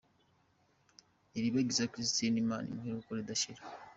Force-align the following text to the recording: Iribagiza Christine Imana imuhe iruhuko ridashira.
Iribagiza 1.37 1.89
Christine 1.91 2.37
Imana 2.43 2.67
imuhe 2.69 2.87
iruhuko 2.89 3.11
ridashira. 3.17 3.61